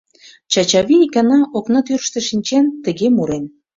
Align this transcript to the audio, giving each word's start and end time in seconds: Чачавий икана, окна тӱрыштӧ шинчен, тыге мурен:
Чачавий 0.51 1.03
икана, 1.05 1.39
окна 1.57 1.79
тӱрыштӧ 1.85 2.19
шинчен, 2.27 2.65
тыге 2.83 3.07
мурен: 3.15 3.45